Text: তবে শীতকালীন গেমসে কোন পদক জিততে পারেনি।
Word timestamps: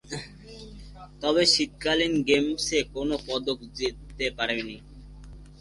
তবে 1.21 1.43
শীতকালীন 1.53 2.13
গেমসে 2.27 2.79
কোন 2.93 3.09
পদক 3.27 3.59
জিততে 3.77 4.25
পারেনি। 4.37 4.77